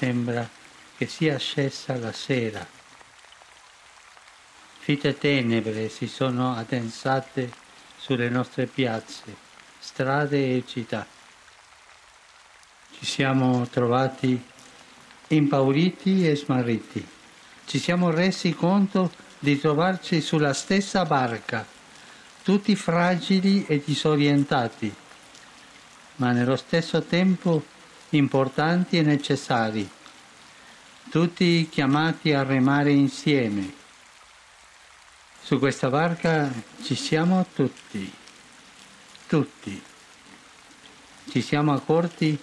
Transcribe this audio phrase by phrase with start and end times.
[0.00, 0.48] sembra
[0.96, 2.66] che sia scesa la sera.
[4.78, 7.52] Fitte tenebre si sono addensate
[7.98, 9.36] sulle nostre piazze,
[9.78, 11.06] strade e città.
[12.96, 14.42] Ci siamo trovati
[15.28, 17.06] impauriti e smarriti.
[17.66, 21.66] Ci siamo resi conto di trovarci sulla stessa barca,
[22.42, 24.94] tutti fragili e disorientati,
[26.16, 27.69] ma nello stesso tempo
[28.10, 29.88] importanti e necessari,
[31.10, 33.74] tutti chiamati a remare insieme.
[35.42, 36.52] Su questa barca
[36.82, 38.12] ci siamo tutti,
[39.26, 39.82] tutti.
[41.28, 42.38] Ci siamo accorti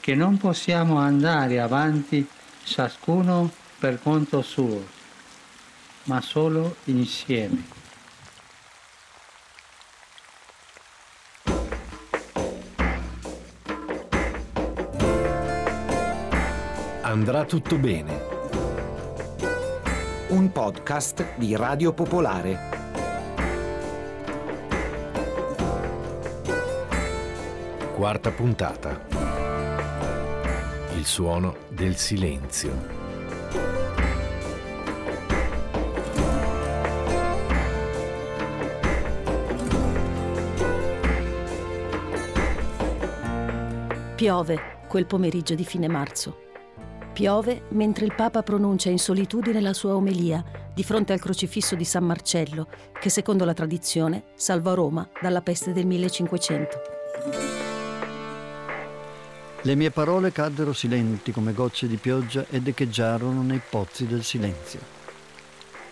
[0.00, 2.26] che non possiamo andare avanti
[2.64, 4.86] ciascuno per conto suo,
[6.04, 7.87] ma solo insieme.
[17.18, 18.16] Andrà tutto bene.
[20.28, 22.56] Un podcast di Radio Popolare.
[27.92, 29.04] Quarta puntata.
[30.94, 32.70] Il suono del silenzio.
[44.14, 46.46] Piove quel pomeriggio di fine marzo.
[47.18, 50.40] Piove mentre il Papa pronuncia in solitudine la sua omelia
[50.72, 55.72] di fronte al crocifisso di San Marcello, che secondo la tradizione salvò Roma dalla peste
[55.72, 56.80] del 1500.
[59.62, 64.78] Le mie parole caddero silenti come gocce di pioggia ed echeggiarono nei pozzi del silenzio.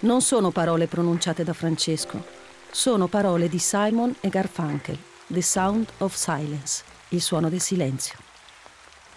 [0.02, 2.24] Non sono parole pronunciate da Francesco,
[2.70, 4.96] sono parole di Simon e Garfunkel,
[5.26, 8.16] The Sound of Silence il suono del silenzio.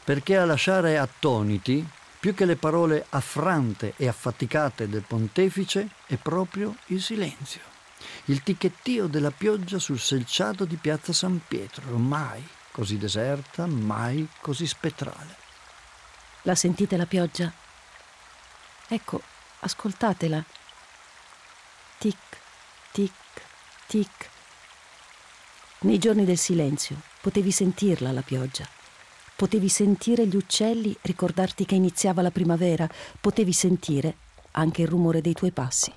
[0.04, 1.86] Perché a lasciare attoniti,
[2.20, 7.62] più che le parole affrante e affaticate del pontefice, è proprio il silenzio.
[8.26, 14.68] Il ticchettio della pioggia sul selciato di piazza San Pietro, mai così deserta, mai così
[14.68, 15.38] spettrale.
[16.44, 17.52] La sentite la pioggia?
[18.88, 19.22] Ecco,
[19.60, 20.44] ascoltatela.
[21.98, 22.18] Tic,
[22.92, 23.12] tic,
[23.88, 24.30] tic.
[25.80, 28.66] Nei giorni del silenzio Potevi sentirla la pioggia.
[29.40, 32.86] Potevi sentire gli uccelli, ricordarti che iniziava la primavera.
[33.22, 34.16] Potevi sentire
[34.52, 35.94] anche il rumore dei tuoi passi.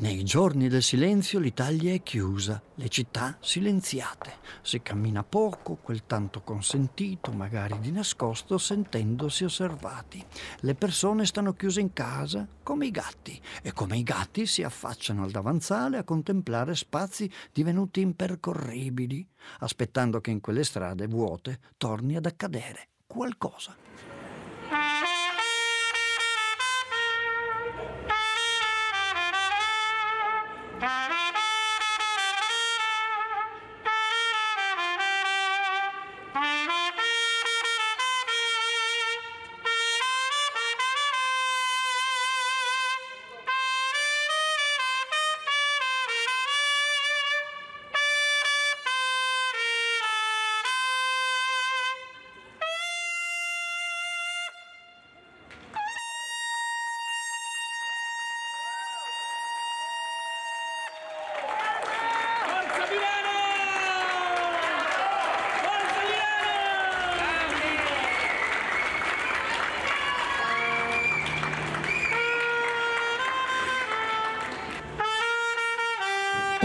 [0.00, 4.36] Nei giorni del silenzio l'Italia è chiusa, le città silenziate.
[4.62, 10.24] Si cammina poco, quel tanto consentito, magari di nascosto, sentendosi osservati.
[10.60, 15.22] Le persone stanno chiuse in casa come i gatti e come i gatti si affacciano
[15.22, 19.28] al davanzale a contemplare spazi divenuti impercorribili,
[19.58, 23.89] aspettando che in quelle strade vuote torni ad accadere qualcosa.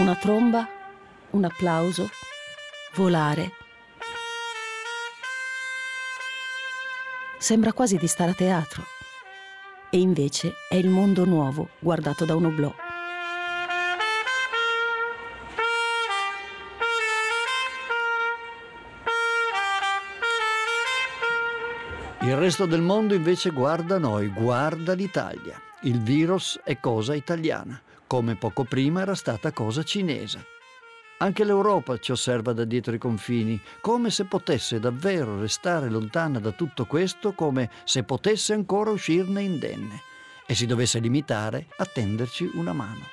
[0.06, 0.70] Una tromba,
[1.32, 2.08] un applauso,
[2.94, 3.54] volare.
[7.40, 8.84] Sembra quasi di stare a teatro.
[9.90, 12.72] E invece è il mondo nuovo guardato da un oblò.
[22.22, 25.60] Il resto del mondo invece guarda noi, guarda l'Italia.
[25.82, 27.82] Il virus è cosa italiana
[28.16, 30.46] come poco prima era stata cosa cinese.
[31.18, 36.52] Anche l'Europa ci osserva da dietro i confini, come se potesse davvero restare lontana da
[36.52, 40.02] tutto questo, come se potesse ancora uscirne indenne
[40.46, 43.06] e si dovesse limitare a tenderci una mano.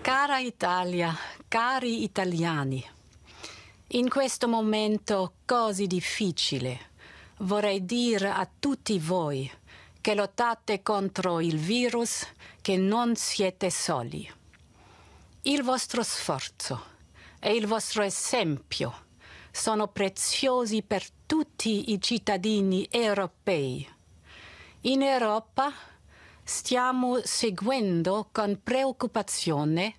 [0.00, 1.16] Cara Italia,
[1.46, 2.84] cari italiani,
[3.90, 6.86] in questo momento così difficile
[7.42, 9.48] vorrei dire a tutti voi
[10.08, 12.26] che lottate contro il virus,
[12.62, 14.26] che non siete soli.
[15.42, 16.82] Il vostro sforzo
[17.38, 19.04] e il vostro esempio
[19.50, 23.86] sono preziosi per tutti i cittadini europei.
[24.84, 25.70] In Europa
[26.42, 29.96] stiamo seguendo con preoccupazione,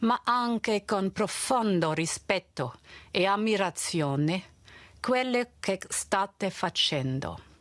[0.00, 2.74] ma anche con profondo rispetto
[3.12, 4.54] e ammirazione,
[5.00, 7.53] quello che state facendo.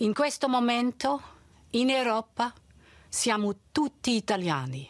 [0.00, 1.22] In questo momento,
[1.70, 2.52] in Europa,
[3.08, 4.86] siamo tutti italiani.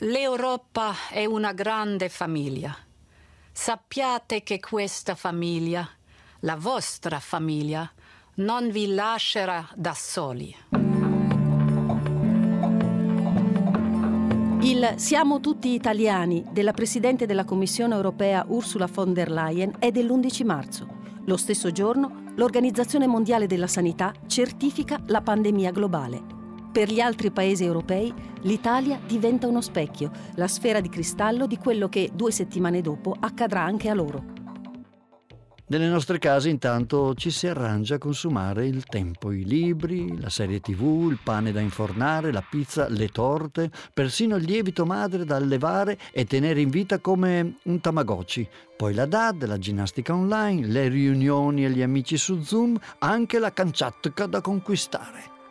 [0.00, 2.76] L'Europa è una grande famiglia.
[3.50, 5.88] Sappiate che questa famiglia,
[6.40, 7.90] la vostra famiglia,
[8.34, 10.54] non vi lascerà da soli.
[14.60, 20.44] Il Siamo tutti italiani della Presidente della Commissione europea Ursula von der Leyen è dell'11
[20.44, 21.01] marzo.
[21.26, 26.20] Lo stesso giorno l'Organizzazione Mondiale della Sanità certifica la pandemia globale.
[26.72, 31.88] Per gli altri paesi europei l'Italia diventa uno specchio, la sfera di cristallo di quello
[31.88, 34.31] che due settimane dopo accadrà anche a loro.
[35.72, 40.60] Nelle nostre case intanto ci si arrangia a consumare il tempo, i libri, la serie
[40.60, 45.96] tv, il pane da infornare, la pizza, le torte, persino il lievito madre da allevare
[46.12, 48.46] e tenere in vita come un tamagotchi.
[48.76, 53.54] Poi la DAD, la ginnastica online, le riunioni e gli amici su Zoom, anche la
[53.54, 55.41] canciatka da conquistare.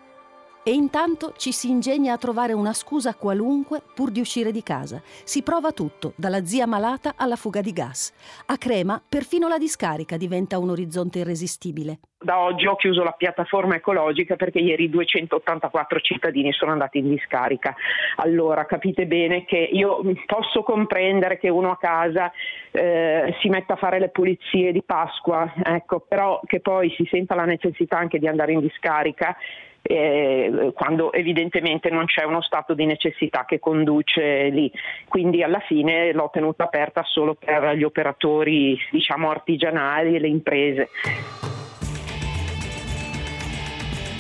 [0.64, 5.02] E intanto ci si ingegna a trovare una scusa qualunque pur di uscire di casa.
[5.04, 8.14] Si prova tutto, dalla zia malata alla fuga di gas.
[8.46, 11.98] A Crema perfino la discarica diventa un orizzonte irresistibile.
[12.24, 17.74] Da oggi ho chiuso la piattaforma ecologica perché ieri 284 cittadini sono andati in discarica.
[18.18, 22.32] Allora capite bene che io posso comprendere che uno a casa
[22.70, 27.34] eh, si metta a fare le pulizie di Pasqua, ecco, però che poi si senta
[27.34, 29.36] la necessità anche di andare in discarica
[29.82, 34.72] eh, quando evidentemente non c'è uno stato di necessità che conduce lì.
[35.08, 40.90] Quindi alla fine l'ho tenuta aperta solo per gli operatori diciamo artigianali e le imprese.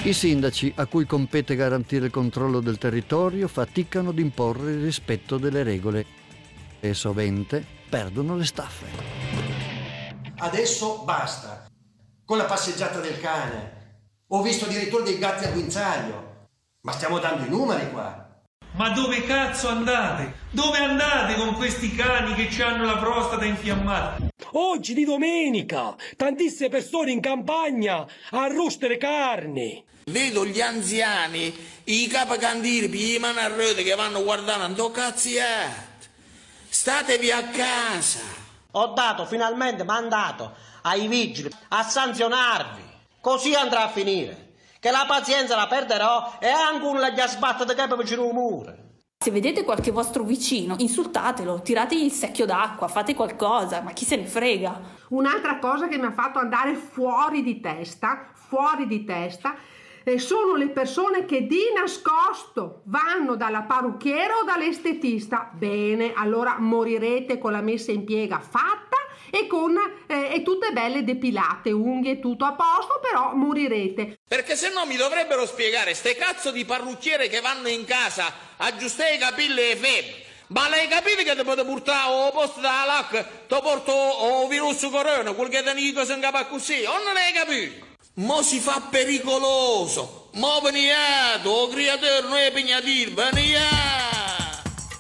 [0.04, 5.38] I sindaci, a cui compete garantire il controllo del territorio, faticano ad imporre il rispetto
[5.38, 6.06] delle regole
[6.80, 8.88] e sovente perdono le staffe.
[10.40, 11.66] Adesso basta.
[12.26, 13.81] Con la passeggiata del cane,
[14.34, 16.30] ho visto addirittura dei gatti a guinzaglio.
[16.82, 18.30] Ma stiamo dando i numeri qua.
[18.74, 20.34] Ma dove cazzo andate?
[20.52, 24.30] Dove andate con questi cani che ci hanno la prostata infiammata?
[24.54, 29.84] Oggi di domenica, tantissime persone in campagna a roostere carne.
[30.06, 35.90] Vedo gli anziani, i capacandiri, i mani a rete che vanno guardando, cazziate.
[36.70, 38.22] Statevi a casa.
[38.72, 42.91] Ho dato finalmente mandato ai vigili a sanzionarvi.
[43.22, 44.54] Così andrà a finire.
[44.80, 48.74] Che la pazienza la perderò e anche un gli di capo vicino al muro.
[49.20, 54.16] Se vedete qualche vostro vicino, insultatelo, tirategli il secchio d'acqua, fate qualcosa, ma chi se
[54.16, 54.82] ne frega.
[55.10, 59.54] Un'altra cosa che mi ha fatto andare fuori di testa, fuori di testa,
[60.04, 65.52] eh, sono le persone che di nascosto vanno dalla parrucchiera o dall'estetista.
[65.54, 68.98] Bene, allora morirete con la messa in piega fatta
[69.30, 69.76] e con
[70.08, 74.20] eh, e tutte belle depilate, unghie, tutto a posto, però morirete.
[74.28, 78.28] Perché se no mi dovrebbero spiegare ste cazzo di parrucchiere che vanno in casa
[78.58, 80.30] a aggiustare i capelli e febbre.
[80.48, 84.86] Ma lei capite che ti potete portare al posto della LAC, ti porto il virus
[84.92, 87.86] corona, quel che ti dico se incapa così, o non hai capito?
[88.16, 94.11] Mo si fa pericoloso, mo veniate, o creatore non è pignatino, veniate!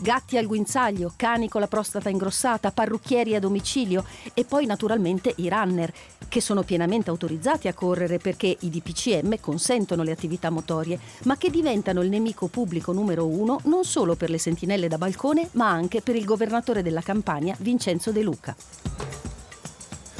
[0.01, 4.03] Gatti al guinzaglio, cani con la prostata ingrossata, parrucchieri a domicilio
[4.33, 5.93] e poi naturalmente i runner,
[6.27, 11.49] che sono pienamente autorizzati a correre perché i DPCM consentono le attività motorie, ma che
[11.49, 16.01] diventano il nemico pubblico numero uno non solo per le sentinelle da balcone, ma anche
[16.01, 19.30] per il governatore della Campania, Vincenzo De Luca.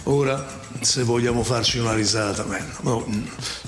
[0.03, 0.43] Ora,
[0.81, 2.43] se vogliamo farci una risata,
[2.81, 3.05] no,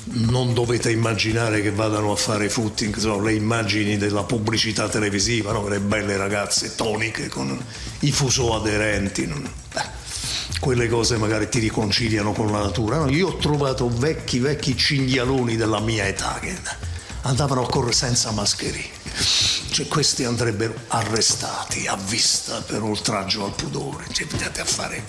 [0.05, 5.67] non dovete immaginare che vadano a fare footing, so, le immagini della pubblicità televisiva, no?
[5.67, 7.63] le belle ragazze toniche con
[7.99, 9.25] i fuso aderenti.
[9.25, 10.01] Beh,
[10.59, 12.97] quelle cose magari ti riconciliano con la natura.
[12.97, 16.55] No, io ho trovato vecchi, vecchi cinghialoni della mia età che
[17.21, 19.01] andavano a correre senza mascherine.
[19.69, 24.05] Cioè, questi andrebbero arrestati a vista per oltraggio al pudore.
[24.11, 25.03] Cioè, andate a fare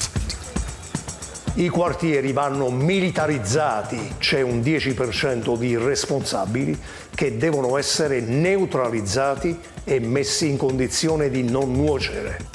[1.57, 6.77] i quartieri vanno militarizzati, c'è un 10% di responsabili
[7.15, 12.53] che devono essere neutralizzati e messi in condizione di non nuocere.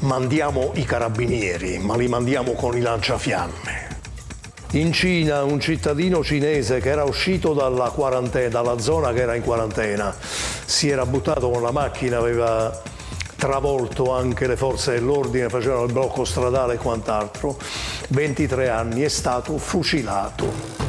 [0.00, 3.86] Mandiamo i carabinieri, ma li mandiamo con i lanciafiamme.
[4.72, 9.42] In Cina un cittadino cinese che era uscito dalla quarantena, dalla zona che era in
[9.42, 10.14] quarantena,
[10.64, 12.82] si era buttato con la macchina, aveva
[13.38, 17.56] travolto anche le forze dell'ordine, facevano il blocco stradale e quant'altro.
[18.08, 20.86] 23 anni, è stato fucilato.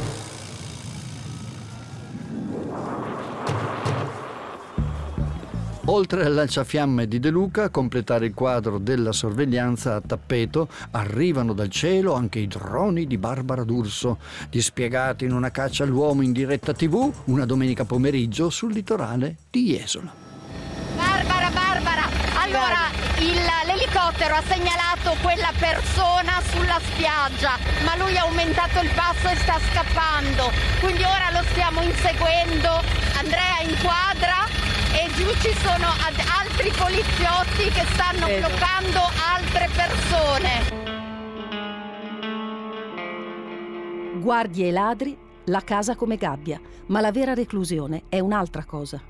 [5.85, 11.53] Oltre al lanciafiamme di De Luca, a completare il quadro della sorveglianza a tappeto, arrivano
[11.53, 14.17] dal cielo anche i droni di Barbara D'Urso,
[14.49, 20.28] dispiegati in una caccia all'uomo in diretta tv una domenica pomeriggio sul litorale di Jesola.
[22.59, 29.29] Allora il, l'elicottero ha segnalato quella persona sulla spiaggia, ma lui ha aumentato il passo
[29.29, 30.51] e sta scappando,
[30.81, 32.83] quindi ora lo stiamo inseguendo.
[33.17, 34.45] Andrea inquadra
[34.91, 40.77] e giù ci sono altri poliziotti che stanno bloccando altre persone.
[44.19, 49.01] Guardie e ladri, la casa come gabbia, ma la vera reclusione è un'altra cosa.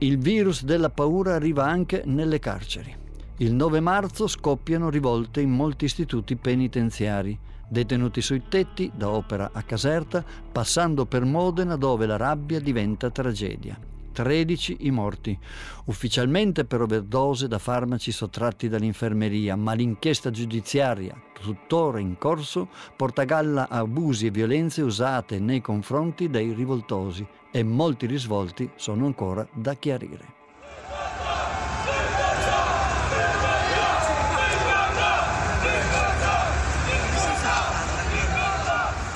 [0.00, 2.94] Il virus della paura arriva anche nelle carceri.
[3.38, 7.36] Il 9 marzo scoppiano rivolte in molti istituti penitenziari,
[7.68, 13.76] detenuti sui tetti, da Opera a Caserta, passando per Modena dove la rabbia diventa tragedia.
[14.22, 15.38] 13 i morti,
[15.84, 23.24] ufficialmente per overdose da farmaci sottratti dall'infermeria, ma l'inchiesta giudiziaria, tuttora in corso, porta a
[23.24, 29.74] galla abusi e violenze usate nei confronti dei rivoltosi e molti risvolti sono ancora da
[29.74, 30.34] chiarire.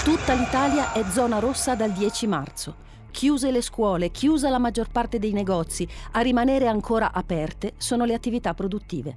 [0.04, 5.20] Tutta l'Italia è zona rossa dal 10 marzo chiuse le scuole, chiusa la maggior parte
[5.20, 9.16] dei negozi, a rimanere ancora aperte sono le attività produttive.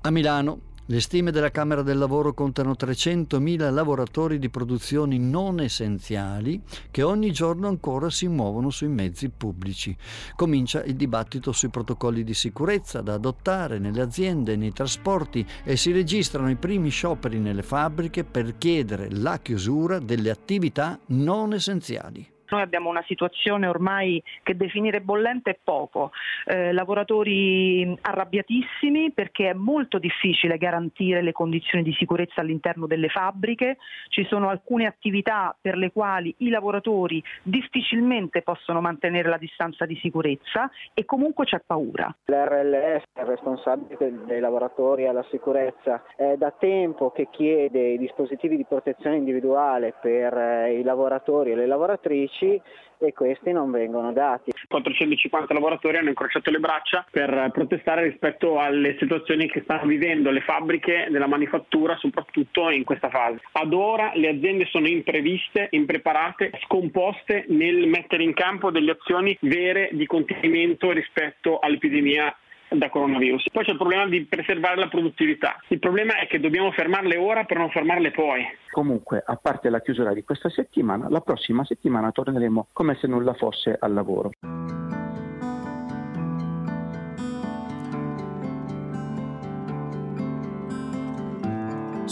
[0.00, 6.62] A Milano le stime della Camera del Lavoro contano 300.000 lavoratori di produzioni non essenziali
[6.90, 9.94] che ogni giorno ancora si muovono sui mezzi pubblici.
[10.34, 15.92] Comincia il dibattito sui protocolli di sicurezza da adottare nelle aziende nei trasporti e si
[15.92, 22.36] registrano i primi scioperi nelle fabbriche per chiedere la chiusura delle attività non essenziali.
[22.50, 26.12] Noi abbiamo una situazione ormai che definire bollente è poco,
[26.46, 33.76] eh, lavoratori arrabbiatissimi perché è molto difficile garantire le condizioni di sicurezza all'interno delle fabbriche,
[34.08, 39.96] ci sono alcune attività per le quali i lavoratori difficilmente possono mantenere la distanza di
[39.96, 42.14] sicurezza e comunque c'è paura.
[42.24, 48.64] L'RLS è responsabile dei lavoratori alla sicurezza, è da tempo che chiede i dispositivi di
[48.64, 52.60] protezione individuale per eh, i lavoratori e le lavoratrici 10
[53.00, 54.52] e questi non vengono dati.
[54.68, 60.40] 450 lavoratori hanno incrociato le braccia per protestare rispetto alle situazioni che stanno vivendo le
[60.40, 63.40] fabbriche della manifattura, soprattutto in questa fase.
[63.52, 69.90] Ad ora le aziende sono impreviste, impreparate, scomposte nel mettere in campo delle azioni vere
[69.92, 72.34] di contenimento rispetto all'epidemia
[72.70, 73.50] da coronavirus.
[73.50, 75.56] Poi c'è il problema di preservare la produttività.
[75.68, 78.44] Il problema è che dobbiamo fermarle ora per non fermarle poi.
[78.70, 83.34] Comunque, a parte la chiusura di questa settimana, la prossima settimana torneremo come se nulla
[83.34, 84.30] fosse al lavoro.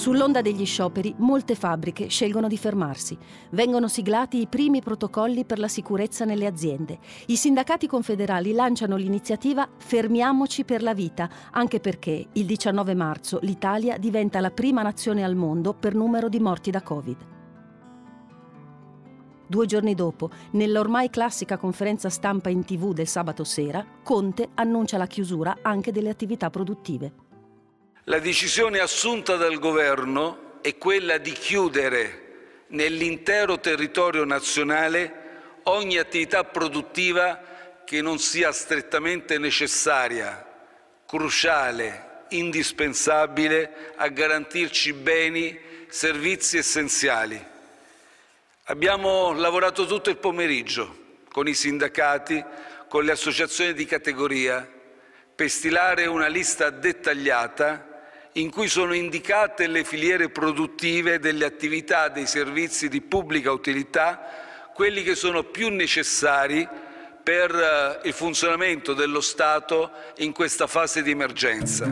[0.06, 3.18] Sull'onda degli scioperi, molte fabbriche scelgono di fermarsi.
[3.50, 7.00] Vengono siglati i primi protocolli per la sicurezza nelle aziende.
[7.26, 13.98] I sindacati confederali lanciano l'iniziativa Fermiamoci per la vita, anche perché il 19 marzo l'Italia
[13.98, 17.16] diventa la prima nazione al mondo per numero di morti da Covid.
[19.48, 25.08] Due giorni dopo, nell'ormai classica conferenza stampa in tv del sabato sera, Conte annuncia la
[25.08, 27.25] chiusura anche delle attività produttive.
[28.08, 37.82] La decisione assunta dal Governo è quella di chiudere nell'intero territorio nazionale ogni attività produttiva
[37.84, 40.46] che non sia strettamente necessaria,
[41.04, 45.58] cruciale, indispensabile a garantirci beni,
[45.88, 47.44] servizi essenziali.
[48.66, 52.44] Abbiamo lavorato tutto il pomeriggio con i sindacati,
[52.86, 54.74] con le associazioni di categoria,
[55.34, 57.94] per stilare una lista dettagliata
[58.36, 65.02] in cui sono indicate le filiere produttive delle attività dei servizi di pubblica utilità, quelli
[65.02, 66.68] che sono più necessari
[67.22, 71.90] per eh, il funzionamento dello Stato in questa fase di emergenza.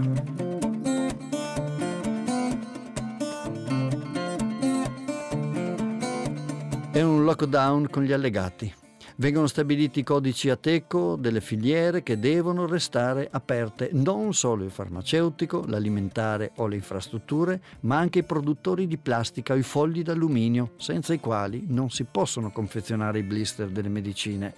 [6.93, 8.84] È un lockdown con gli allegati.
[9.17, 15.63] Vengono stabiliti i codici ATECO delle filiere che devono restare aperte, non solo il farmaceutico,
[15.69, 21.15] l'alimentare o le infrastrutture, ma anche i produttori di plastica o i fogli d'alluminio, senza
[21.15, 24.53] i quali non si possono confezionare i blister delle medicine.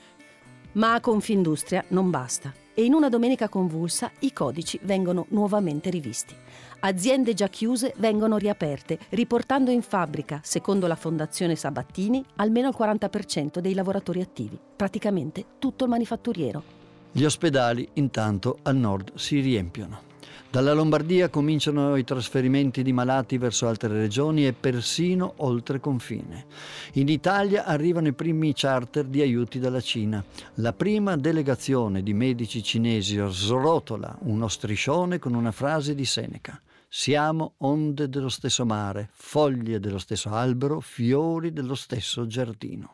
[0.72, 6.34] Ma a Confindustria non basta e in una domenica convulsa i codici vengono nuovamente rivisti.
[6.80, 13.58] Aziende già chiuse vengono riaperte, riportando in fabbrica, secondo la Fondazione Sabattini, almeno il 40%
[13.58, 16.62] dei lavoratori attivi, praticamente tutto il manifatturiero.
[17.10, 20.06] Gli ospedali intanto al nord si riempiono.
[20.50, 26.46] Dalla Lombardia cominciano i trasferimenti di malati verso altre regioni e persino oltre confine.
[26.92, 30.24] In Italia arrivano i primi charter di aiuti dalla Cina.
[30.54, 36.60] La prima delegazione di medici cinesi srotola uno striscione con una frase di Seneca.
[36.98, 42.92] Siamo onde dello stesso mare, foglie dello stesso albero, fiori dello stesso giardino.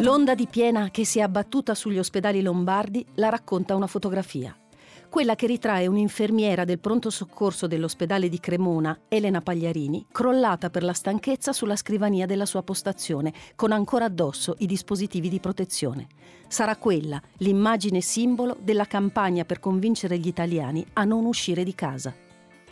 [0.00, 4.54] L'onda di piena che si è abbattuta sugli ospedali lombardi la racconta una fotografia.
[5.14, 10.92] Quella che ritrae un'infermiera del pronto soccorso dell'ospedale di Cremona, Elena Pagliarini, crollata per la
[10.92, 16.08] stanchezza sulla scrivania della sua postazione, con ancora addosso i dispositivi di protezione.
[16.48, 22.23] Sarà quella l'immagine simbolo della campagna per convincere gli italiani a non uscire di casa.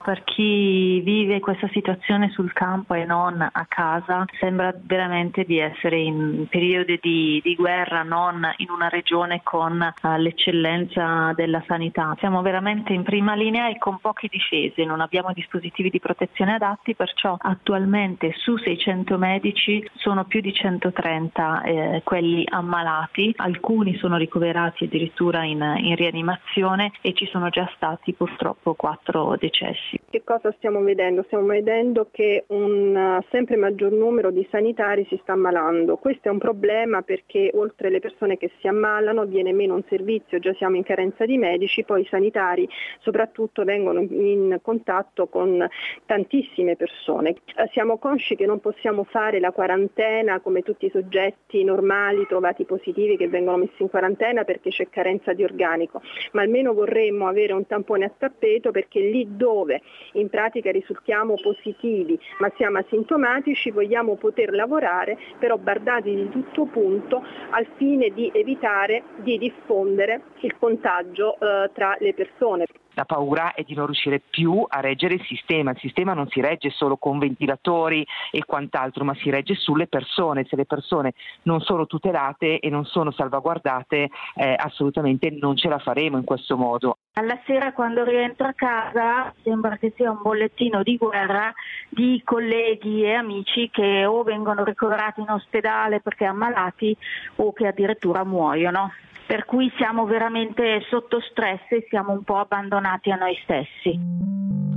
[0.02, 5.98] Per chi vive questa situazione sul campo e non a casa, sembra veramente di essere
[5.98, 12.16] in periodi di, di guerra, non in una regione con uh, l'eccellenza della sanità.
[12.18, 16.96] Siamo veramente in prima linea e con poche difese, non abbiamo dispositivi di protezione adatti,
[16.96, 24.84] perciò attualmente su 600 medici sono più di 130 eh, quelli ammalati, alcuni sono ricoverati
[24.84, 29.91] addirittura in, in rianimazione e ci sono già stati purtroppo quattro decessi.
[30.08, 31.22] Che cosa stiamo vedendo?
[31.24, 35.96] Stiamo vedendo che un uh, sempre maggior numero di sanitari si sta ammalando.
[35.96, 40.38] Questo è un problema perché oltre alle persone che si ammalano viene meno un servizio,
[40.38, 42.66] già siamo in carenza di medici, poi i sanitari
[43.00, 45.66] soprattutto vengono in contatto con
[46.06, 47.36] tantissime persone.
[47.56, 52.64] Eh, siamo consci che non possiamo fare la quarantena come tutti i soggetti normali trovati
[52.64, 56.00] positivi che vengono messi in quarantena perché c'è carenza di organico,
[56.32, 59.80] ma almeno vorremmo avere un tampone a tappeto perché lì dove
[60.12, 67.22] in pratica risultiamo positivi ma siamo asintomatici, vogliamo poter lavorare però bardati di tutto punto
[67.50, 72.66] al fine di evitare di diffondere il contagio eh, tra le persone.
[72.94, 75.70] La paura è di non riuscire più a reggere il sistema.
[75.70, 80.44] Il sistema non si regge solo con ventilatori e quant'altro, ma si regge sulle persone.
[80.48, 85.78] Se le persone non sono tutelate e non sono salvaguardate, eh, assolutamente non ce la
[85.78, 86.98] faremo in questo modo.
[87.14, 91.52] Alla sera quando rientro a casa sembra che sia un bollettino di guerra
[91.90, 96.96] di colleghi e amici che o vengono ricoverati in ospedale perché ammalati
[97.36, 98.92] o che addirittura muoiono
[99.32, 103.98] per cui siamo veramente sotto stress e siamo un po' abbandonati a noi stessi.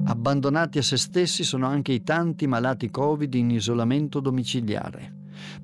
[0.07, 5.11] Abbandonati a se stessi sono anche i tanti malati Covid in isolamento domiciliare.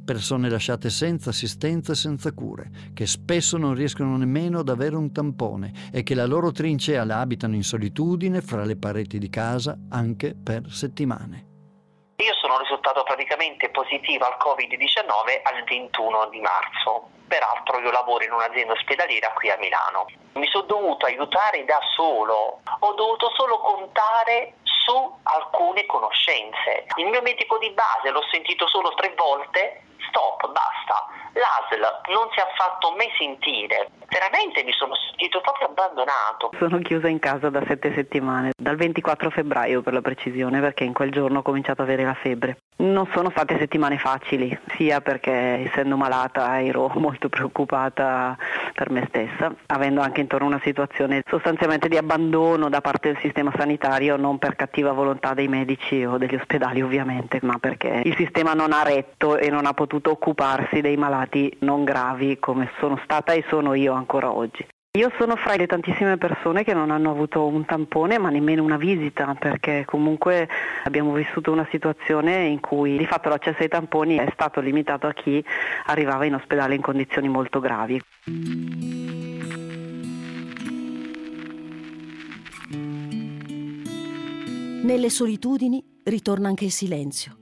[0.04, 5.14] Persone lasciate senza assistenza e senza cure, che spesso non riescono nemmeno ad avere un
[5.14, 9.74] tampone e che la loro trincea la abitano in solitudine fra le pareti di casa
[9.90, 11.46] anche per settimane.
[12.18, 17.21] Io sono risultato praticamente positivo al Covid-19 al 21 di marzo.
[17.32, 20.06] Peraltro io lavoro in un'azienda ospedaliera qui a Milano.
[20.34, 26.88] Mi sono dovuto aiutare da solo, ho dovuto solo contare su alcune conoscenze.
[26.98, 31.08] Il mio medico di base l'ho sentito solo tre volte, stop, basta.
[31.34, 33.88] L'ASL non si è fatto mai sentire.
[34.12, 36.52] Veramente mi sono sentito proprio abbandonato.
[36.60, 40.92] Sono chiusa in casa da sette settimane, dal 24 febbraio per la precisione, perché in
[40.92, 42.58] quel giorno ho cominciato ad avere la febbre.
[42.82, 48.36] Non sono state settimane facili, sia perché essendo malata ero molto preoccupata
[48.74, 53.54] per me stessa, avendo anche intorno una situazione sostanzialmente di abbandono da parte del sistema
[53.56, 58.54] sanitario, non per cattiva volontà dei medici o degli ospedali ovviamente, ma perché il sistema
[58.54, 63.34] non ha retto e non ha potuto occuparsi dei malati non gravi come sono stata
[63.34, 64.66] e sono io ancora oggi.
[64.98, 68.76] Io sono fra le tantissime persone che non hanno avuto un tampone ma nemmeno una
[68.76, 70.50] visita perché comunque
[70.84, 75.14] abbiamo vissuto una situazione in cui di fatto l'accesso ai tamponi è stato limitato a
[75.14, 75.42] chi
[75.86, 78.02] arrivava in ospedale in condizioni molto gravi.
[84.84, 87.41] Nelle solitudini ritorna anche il silenzio.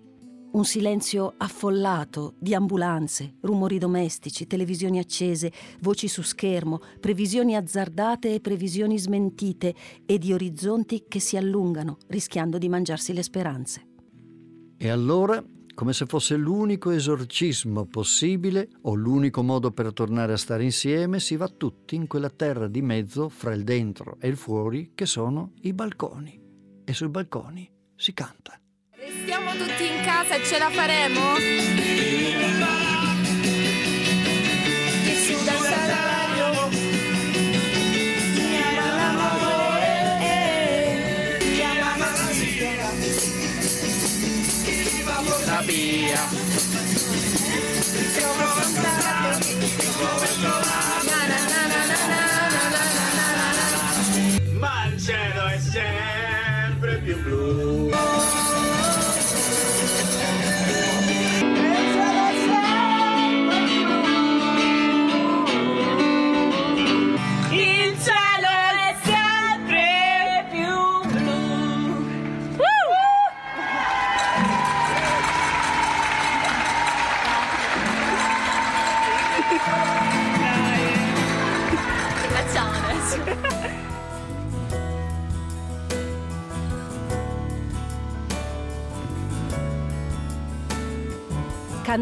[0.51, 8.39] Un silenzio affollato di ambulanze, rumori domestici, televisioni accese, voci su schermo, previsioni azzardate e
[8.39, 13.87] previsioni smentite e di orizzonti che si allungano, rischiando di mangiarsi le speranze.
[14.75, 15.43] E allora
[15.79, 21.37] come se fosse l'unico esorcismo possibile o l'unico modo per tornare a stare insieme, si
[21.37, 25.53] va tutti in quella terra di mezzo fra il dentro e il fuori che sono
[25.61, 26.37] i balconi.
[26.83, 28.59] E sui balconi si canta
[29.59, 31.33] tutti in casa e ce la faremo?
[35.03, 36.69] Che suda il salario,
[38.35, 39.91] chiama l'amore,
[41.39, 42.89] chiama la sera,
[44.63, 46.21] chi va por la via,
[48.13, 49.49] se ho prontato,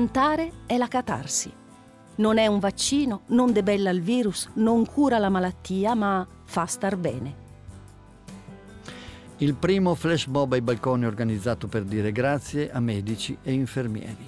[0.09, 1.51] Cantare è la catarsi.
[2.15, 6.95] Non è un vaccino, non debella il virus, non cura la malattia, ma fa star
[6.95, 7.35] bene.
[9.39, 14.25] Il primo flash mob ai balconi organizzato per dire grazie a medici e infermieri.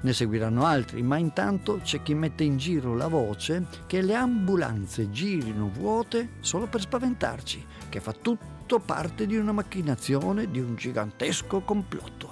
[0.00, 5.10] Ne seguiranno altri, ma intanto c'è chi mette in giro la voce che le ambulanze
[5.10, 11.60] girino vuote solo per spaventarci, che fa tutto parte di una macchinazione di un gigantesco
[11.60, 12.29] complotto.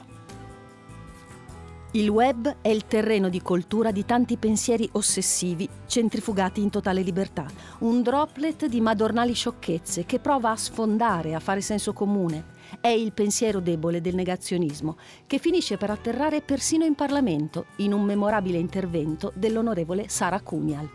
[1.93, 7.47] Il web è il terreno di coltura di tanti pensieri ossessivi centrifugati in totale libertà,
[7.79, 12.57] un droplet di madornali sciocchezze che prova a sfondare, a fare senso comune.
[12.79, 18.03] È il pensiero debole del negazionismo, che finisce per atterrare persino in Parlamento, in un
[18.03, 20.87] memorabile intervento dell'onorevole Sara Cunial.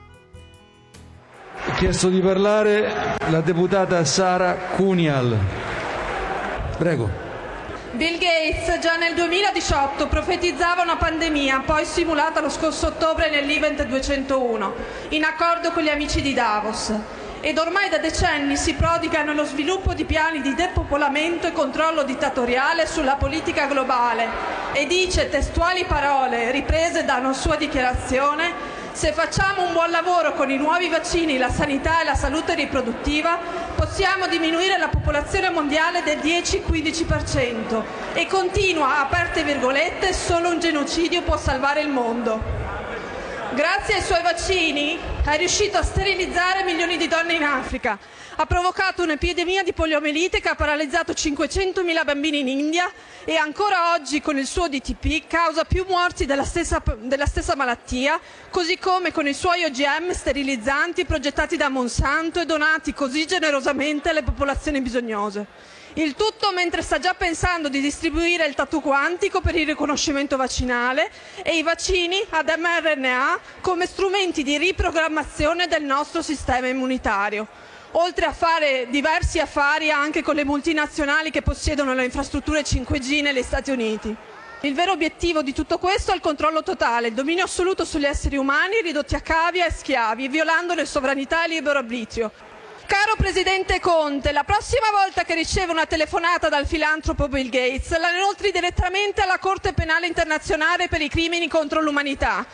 [1.66, 5.36] Ha chiesto di parlare la deputata Sara Cunial.
[6.78, 7.23] Prego.
[7.94, 14.74] Bill Gates già nel 2018 profetizzava una pandemia, poi simulata lo scorso ottobre nell'Event 201,
[15.10, 16.92] in accordo con gli amici di Davos.
[17.40, 22.88] Ed ormai da decenni si prodiga nello sviluppo di piani di depopolamento e controllo dittatoriale
[22.88, 24.28] sulla politica globale
[24.72, 30.52] e dice testuali parole riprese da una sua dichiarazione se facciamo un buon lavoro con
[30.52, 33.40] i nuovi vaccini, la sanità e la salute riproduttiva,
[33.76, 41.38] possiamo diminuire la popolazione mondiale del 10-15% e continua, aperte virgolette, solo un genocidio può
[41.38, 42.40] salvare il mondo.
[43.54, 47.98] Grazie ai suoi vaccini è riuscito a sterilizzare milioni di donne in Africa,
[48.36, 52.92] ha provocato un'epidemia di poliomielite che ha paralizzato 500.000 bambini in India
[53.26, 56.82] e ancora oggi con il suo DTP causa più morti della stessa,
[57.56, 58.20] malattia,
[58.50, 64.24] così come con i suoi OGM sterilizzanti progettati da Monsanto e donati così generosamente alle
[64.24, 65.46] popolazioni bisognose.
[65.96, 71.12] Il tutto mentre sta già pensando di distribuire il tattoo quantico per il riconoscimento vaccinale
[71.44, 77.48] e i vaccini ad mRNA come strumenti di riprogrammazione del nostro sistema immunitario
[77.94, 83.44] oltre a fare diversi affari anche con le multinazionali che possiedono le infrastrutture 5G negli
[83.44, 84.16] Stati Uniti.
[84.62, 88.38] Il vero obiettivo di tutto questo è il controllo totale, il dominio assoluto sugli esseri
[88.38, 92.32] umani ridotti a cavia e schiavi, violandone sovranità e libero arbitrio.
[92.86, 98.12] Caro Presidente Conte, la prossima volta che riceve una telefonata dal filantropo Bill Gates, la
[98.12, 102.46] inoltri direttamente alla Corte Penale Internazionale per i crimini contro l'umanità.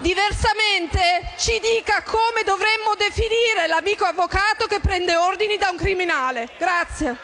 [0.00, 6.48] Diversamente ci dica come dovremmo definire l'amico avvocato che prende ordini da un criminale.
[6.58, 7.16] Grazie.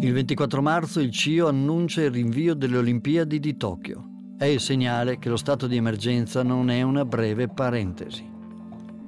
[0.00, 4.13] Il 24 marzo il CIO annuncia il rinvio delle Olimpiadi di Tokyo.
[4.44, 8.30] È il segnale che lo stato di emergenza non è una breve parentesi.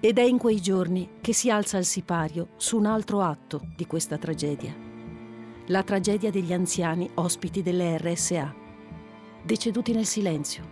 [0.00, 3.86] Ed è in quei giorni che si alza il sipario su un altro atto di
[3.86, 4.76] questa tragedia.
[5.68, 8.59] La tragedia degli anziani ospiti delle RSA,
[9.42, 10.62] deceduti nel silenzio,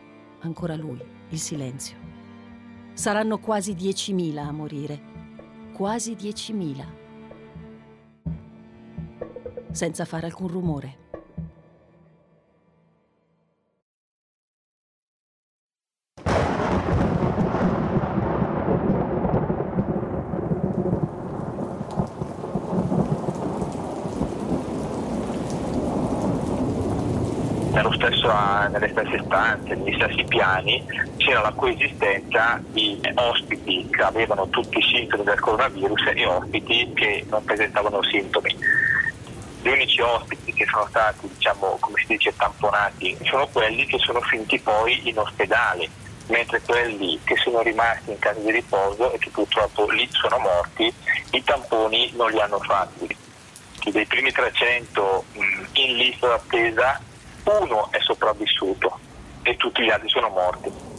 [0.41, 1.01] ancora lui,
[1.31, 1.97] il silenzio.
[2.93, 5.01] Saranno quasi 10.000 a morire,
[5.73, 6.85] quasi 10.000,
[9.71, 11.08] senza fare alcun rumore.
[27.93, 28.33] Stesso,
[28.71, 30.85] nelle stesse stanze, negli stessi piani,
[31.17, 37.25] c'era la coesistenza di ospiti che avevano tutti i sintomi del coronavirus e ospiti che
[37.29, 38.57] non presentavano sintomi.
[39.63, 44.21] Gli unici ospiti che sono stati, diciamo, come si dice, tamponati sono quelli che sono
[44.23, 45.89] finiti poi in ospedale,
[46.27, 50.93] mentre quelli che sono rimasti in casa di riposo e che purtroppo lì sono morti,
[51.31, 53.17] i tamponi non li hanno fatti.
[53.85, 55.25] Dei primi 300
[55.73, 57.01] in lista d'attesa
[57.49, 58.99] uno è sopravvissuto
[59.43, 60.98] e tutti gli altri sono morti.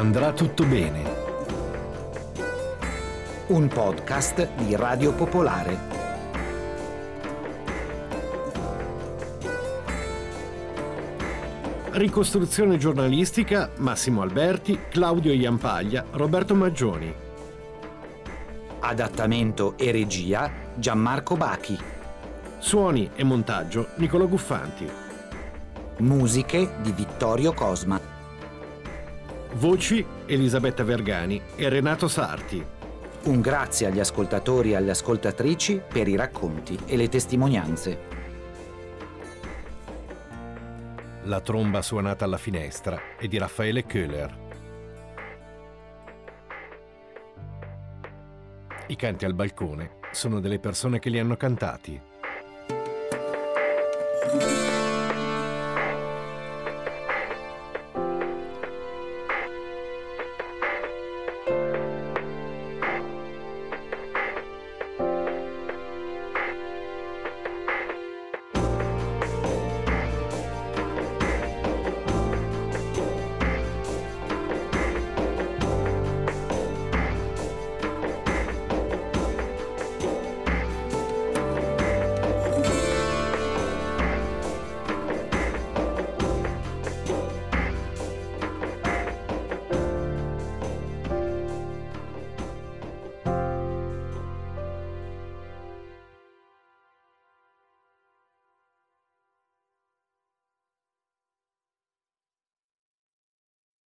[0.00, 1.02] Andrà tutto bene.
[3.48, 5.78] Un podcast di Radio Popolare.
[11.90, 17.14] Ricostruzione giornalistica Massimo Alberti, Claudio Iampaglia, Roberto Maggioni.
[18.78, 21.78] Adattamento e regia Gianmarco Bachi.
[22.56, 24.88] Suoni e montaggio Nicolò Guffanti.
[25.98, 28.19] Musiche di Vittorio Cosma.
[29.60, 32.64] Voci Elisabetta Vergani e Renato Sarti.
[33.24, 37.98] Un grazie agli ascoltatori e alle ascoltatrici per i racconti e le testimonianze.
[41.24, 44.38] La tromba suonata alla finestra è di Raffaele Köhler.
[48.86, 52.09] I canti al balcone sono delle persone che li hanno cantati.